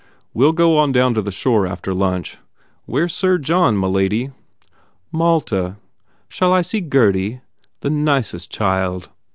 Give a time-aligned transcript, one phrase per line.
[0.33, 2.39] We ll go on down to the shore after lunch.
[2.87, 4.31] Where s Sir John, m lady?"
[5.11, 5.77] "Malta.
[6.27, 7.41] Shall I see Gurdy?
[7.81, 9.09] The nicest child!"